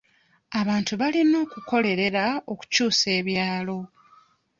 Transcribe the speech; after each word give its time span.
Abantu 0.59 0.93
balina 1.01 1.35
okukolerera 1.45 2.25
okukyusa 2.51 3.07
ebyalo. 3.19 3.79